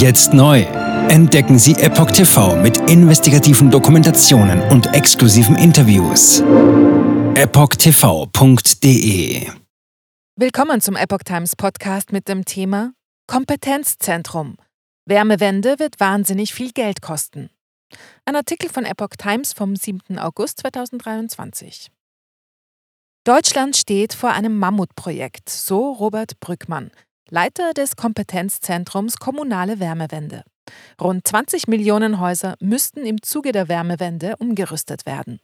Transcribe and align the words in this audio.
Jetzt 0.00 0.32
neu. 0.32 0.62
Entdecken 1.10 1.58
Sie 1.58 1.74
Epoch 1.74 2.10
TV 2.10 2.56
mit 2.56 2.78
investigativen 2.88 3.70
Dokumentationen 3.70 4.62
und 4.70 4.94
exklusiven 4.94 5.56
Interviews. 5.56 6.40
EpochTV.de 7.34 8.40
Willkommen 10.36 10.80
zum 10.80 10.96
Epoch 10.96 11.22
Times 11.22 11.54
Podcast 11.54 12.12
mit 12.12 12.28
dem 12.28 12.46
Thema 12.46 12.94
Kompetenzzentrum. 13.26 14.56
Wärmewende 15.04 15.78
wird 15.78 16.00
wahnsinnig 16.00 16.54
viel 16.54 16.72
Geld 16.72 17.02
kosten. 17.02 17.50
Ein 18.24 18.36
Artikel 18.36 18.70
von 18.70 18.86
Epoch 18.86 19.16
Times 19.18 19.52
vom 19.52 19.76
7. 19.76 20.18
August 20.18 20.60
2023. 20.60 21.90
Deutschland 23.24 23.76
steht 23.76 24.14
vor 24.14 24.30
einem 24.30 24.56
Mammutprojekt, 24.56 25.50
so 25.50 25.92
Robert 25.92 26.40
Brückmann, 26.40 26.90
Leiter 27.32 27.74
des 27.74 27.94
Kompetenzzentrums 27.94 29.18
Kommunale 29.18 29.78
Wärmewende. 29.78 30.42
Rund 31.00 31.26
20 31.26 31.68
Millionen 31.68 32.18
Häuser 32.18 32.56
müssten 32.60 33.06
im 33.06 33.22
Zuge 33.22 33.52
der 33.52 33.68
Wärmewende 33.68 34.34
umgerüstet 34.38 35.06
werden. 35.06 35.38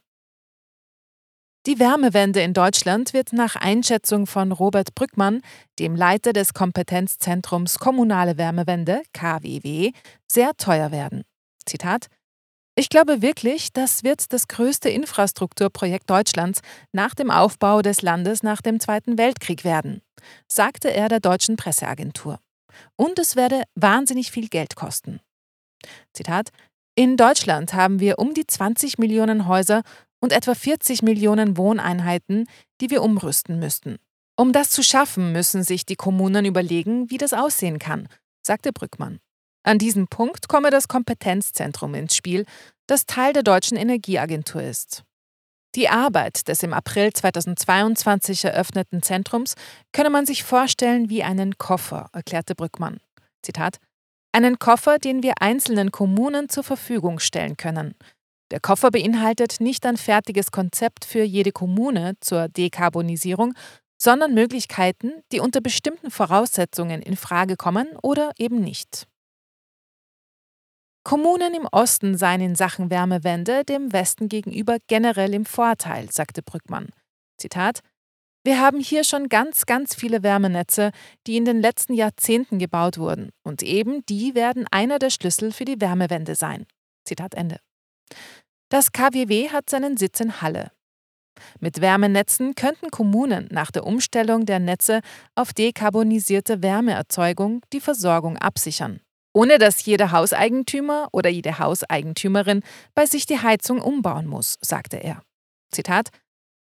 Die 1.65 1.79
Wärmewende 1.79 2.41
in 2.41 2.53
Deutschland 2.53 3.13
wird 3.13 3.31
nach 3.31 3.55
Einschätzung 3.55 4.27
von 4.27 4.51
Robert 4.51 4.95
Brückmann, 4.95 5.41
dem 5.79 5.95
Leiter 5.95 6.33
des 6.33 6.53
Kompetenzzentrums 6.53 7.79
Kommunale 7.79 8.37
Wärmewende 8.37 9.01
KWW, 9.13 9.91
sehr 10.27 10.55
teuer 10.57 10.91
werden. 10.91 11.23
Zitat 11.65 12.07
ich 12.77 12.89
glaube 12.89 13.23
wirklich, 13.23 13.73
das 13.73 14.03
wird 14.03 14.31
das 14.31 14.47
größte 14.47 14.89
Infrastrukturprojekt 14.89 16.07
Deutschlands 16.07 16.61
nach 16.91 17.15
dem 17.15 17.31
Aufbau 17.31 17.81
des 17.81 18.03
Landes 18.03 18.43
nach 18.43 18.61
dem 18.61 18.79
Zweiten 18.79 19.17
Weltkrieg 19.17 19.63
werden, 19.63 20.01
sagte 20.47 20.93
er 20.93 21.09
der 21.09 21.19
deutschen 21.19 21.55
Presseagentur. 21.55 22.39
Und 22.95 23.17
es 23.17 23.35
werde 23.35 23.63
wahnsinnig 23.73 24.29
viel 24.29 24.47
Geld 24.47 24.75
kosten. 24.75 25.21
Zitat 26.13 26.49
In 26.93 27.17
Deutschland 27.17 27.73
haben 27.73 27.99
wir 27.99 28.19
um 28.19 28.35
die 28.35 28.45
20 28.45 28.99
Millionen 28.99 29.47
Häuser 29.47 29.81
und 30.19 30.31
etwa 30.31 30.53
40 30.53 31.01
Millionen 31.01 31.57
Wohneinheiten, 31.57 32.47
die 32.79 32.91
wir 32.91 33.01
umrüsten 33.01 33.57
müssten. 33.57 33.97
Um 34.35 34.53
das 34.53 34.69
zu 34.69 34.83
schaffen, 34.83 35.31
müssen 35.31 35.63
sich 35.63 35.87
die 35.87 35.95
Kommunen 35.95 36.45
überlegen, 36.45 37.09
wie 37.09 37.17
das 37.17 37.33
aussehen 37.33 37.79
kann, 37.79 38.07
sagte 38.45 38.71
Brückmann. 38.71 39.19
An 39.67 39.79
diesem 39.79 40.07
Punkt 40.07 40.47
komme 40.47 40.69
das 40.69 40.87
Kompetenzzentrum 40.87 41.93
ins 41.93 42.15
Spiel, 42.15 42.45
das 42.87 43.05
Teil 43.05 43.33
der 43.33 43.43
Deutschen 43.43 43.75
Energieagentur 43.75 44.63
ist. 44.63 45.03
Die 45.75 45.89
Arbeit 45.89 46.47
des 46.47 46.63
im 46.63 46.71
April 46.71 47.11
2022 47.11 48.45
eröffneten 48.45 49.03
Zentrums 49.03 49.55
könne 49.91 50.09
man 50.09 50.25
sich 50.25 50.45
vorstellen 50.45 51.09
wie 51.09 51.21
einen 51.21 51.57
Koffer, 51.57 52.09
erklärte 52.13 52.55
Brückmann. 52.55 53.01
Zitat: 53.41 53.79
Einen 54.31 54.57
Koffer, 54.57 54.99
den 54.99 55.21
wir 55.21 55.41
einzelnen 55.41 55.91
Kommunen 55.91 56.47
zur 56.47 56.63
Verfügung 56.63 57.19
stellen 57.19 57.57
können. 57.57 57.95
Der 58.51 58.61
Koffer 58.61 58.89
beinhaltet 58.89 59.59
nicht 59.59 59.85
ein 59.85 59.97
fertiges 59.97 60.51
Konzept 60.51 61.03
für 61.03 61.23
jede 61.23 61.51
Kommune 61.51 62.13
zur 62.21 62.47
Dekarbonisierung, 62.47 63.53
sondern 64.01 64.33
Möglichkeiten, 64.33 65.11
die 65.33 65.41
unter 65.41 65.59
bestimmten 65.59 66.09
Voraussetzungen 66.09 67.01
in 67.01 67.17
Frage 67.17 67.57
kommen 67.57 67.89
oder 68.01 68.31
eben 68.37 68.61
nicht. 68.61 69.07
Kommunen 71.07 71.53
im 71.53 71.65
Osten 71.71 72.17
seien 72.17 72.41
in 72.41 72.55
Sachen 72.55 72.89
Wärmewende 72.89 73.63
dem 73.63 73.93
Westen 73.93 74.27
gegenüber 74.27 74.75
generell 74.87 75.33
im 75.33 75.45
Vorteil, 75.45 76.11
sagte 76.11 76.43
Brückmann. 76.43 76.89
Zitat 77.37 77.79
wir 78.43 78.59
haben 78.59 78.81
hier 78.81 79.05
schon 79.05 79.29
ganz, 79.29 79.65
ganz 79.65 79.95
viele 79.95 80.21
Wärmenetze, 80.21 80.91
die 81.25 81.37
in 81.37 81.45
den 81.45 81.61
letzten 81.61 81.93
Jahrzehnten 81.93 82.59
gebaut 82.59 82.97
wurden, 82.97 83.29
und 83.43 83.63
eben 83.63 84.05
die 84.07 84.35
werden 84.35 84.65
einer 84.69 84.99
der 84.99 85.09
Schlüssel 85.09 85.53
für 85.53 85.63
die 85.63 85.79
Wärmewende 85.79 86.35
sein. 86.35 86.65
Zitat 87.05 87.35
Ende. 87.35 87.61
Das 88.67 88.91
KWW 88.91 89.49
hat 89.49 89.69
seinen 89.69 89.95
Sitz 89.95 90.19
in 90.19 90.41
Halle. 90.41 90.71
Mit 91.61 91.79
Wärmenetzen 91.79 92.53
könnten 92.53 92.91
Kommunen 92.91 93.47
nach 93.49 93.71
der 93.71 93.85
Umstellung 93.85 94.45
der 94.45 94.59
Netze 94.59 94.99
auf 95.35 95.53
dekarbonisierte 95.53 96.61
Wärmeerzeugung 96.61 97.61
die 97.71 97.81
Versorgung 97.81 98.37
absichern 98.37 98.99
ohne 99.37 99.59
dass 99.59 99.85
jeder 99.85 100.11
Hauseigentümer 100.11 101.09
oder 101.11 101.29
jede 101.29 101.59
Hauseigentümerin 101.59 102.63
bei 102.95 103.05
sich 103.05 103.27
die 103.27 103.39
Heizung 103.39 103.79
umbauen 103.79 104.25
muss, 104.25 104.57
sagte 104.61 104.97
er. 104.97 105.21
Zitat 105.71 106.09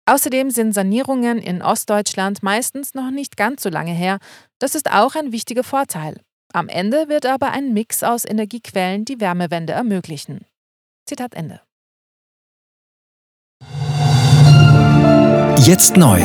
Außerdem 0.06 0.50
sind 0.50 0.73
Sanierungen 0.73 1.39
in 1.39 1.61
Ostdeutschland 1.61 2.45
meistens 2.45 2.95
noch 2.95 3.11
nicht 3.11 3.37
ganz 3.37 3.65
so 3.65 3.69
lange 3.69 3.93
her. 3.93 4.19
Das 4.61 4.77
ist 4.77 4.89
auch 4.93 5.17
ein 5.17 5.33
wichtiger 5.33 5.65
Vorteil. 5.65 6.21
Am 6.53 6.69
Ende 6.69 7.09
wird 7.09 7.27
aber 7.27 7.50
ein 7.50 7.73
Mix 7.73 8.05
aus 8.05 8.25
Energiequellen 8.25 9.05
die 9.05 9.21
Wärmewende 9.21 9.73
ermöglichen. 9.73 10.47
Zitat 11.05 11.34
Ende. 11.34 11.61
Jetzt 15.59 15.97
neu. 15.97 16.21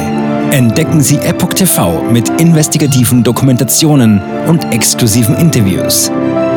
Entdecken 0.51 1.01
Sie 1.01 1.17
Epoch 1.17 1.53
TV 1.53 2.01
mit 2.03 2.29
investigativen 2.41 3.23
Dokumentationen 3.23 4.21
und 4.47 4.73
exklusiven 4.73 5.35
Interviews. 5.35 6.11